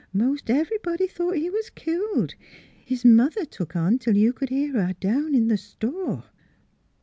Most 0.13 0.49
everybody 0.49 1.05
thought 1.05 1.35
he 1.35 1.51
was 1.51 1.69
killed. 1.69 2.33
His 2.83 3.05
mother 3.05 3.45
took 3.45 3.75
on 3.75 3.99
till 3.99 4.17
you 4.17 4.33
c'd 4.35 4.49
hear 4.49 4.71
her 4.73 4.85
way 4.87 4.95
down 4.99 5.35
in 5.35 5.47
th' 5.55 5.59
store." 5.59 6.23